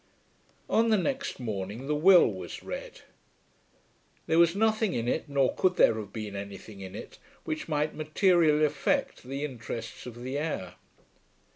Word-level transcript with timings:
On 0.67 0.89
the 0.89 0.97
next 0.97 1.39
morning 1.39 1.85
the 1.85 1.93
will 1.93 2.25
was 2.27 2.63
read. 2.63 3.01
There 4.25 4.39
was 4.39 4.55
nothing 4.55 4.95
in 4.95 5.07
it, 5.07 5.29
nor 5.29 5.53
could 5.53 5.75
there 5.75 5.93
have 5.99 6.11
been 6.11 6.35
anything 6.35 6.81
in 6.81 6.95
it, 6.95 7.19
which 7.43 7.67
might 7.69 7.93
materially 7.93 8.65
affect 8.65 9.21
the 9.21 9.45
interests 9.45 10.07
of 10.07 10.23
the 10.23 10.39
heir. 10.39 10.73